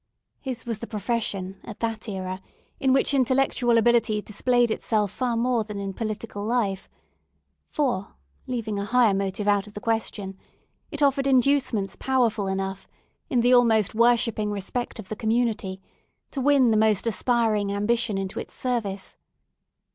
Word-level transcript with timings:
His 0.39 0.65
was 0.65 0.79
the 0.79 0.87
profession 0.87 1.59
at 1.63 1.79
that 1.79 2.09
era 2.09 2.41
in 2.79 2.91
which 2.91 3.13
intellectual 3.13 3.77
ability 3.77 4.19
displayed 4.19 4.71
itself 4.71 5.11
far 5.11 5.37
more 5.37 5.63
than 5.63 5.77
in 5.77 5.93
political 5.93 6.43
life; 6.43 6.89
for—leaving 7.69 8.79
a 8.79 8.85
higher 8.85 9.13
motive 9.13 9.47
out 9.47 9.67
of 9.67 9.73
the 9.75 9.79
question—it 9.79 11.03
offered 11.03 11.27
inducements 11.27 11.95
powerful 11.95 12.47
enough 12.47 12.87
in 13.29 13.41
the 13.41 13.53
almost 13.53 13.93
worshipping 13.93 14.49
respect 14.49 14.97
of 14.97 15.07
the 15.09 15.15
community, 15.15 15.79
to 16.31 16.41
win 16.41 16.71
the 16.71 16.77
most 16.77 17.05
aspiring 17.05 17.71
ambition 17.71 18.17
into 18.17 18.39
its 18.39 18.55
service. 18.55 19.17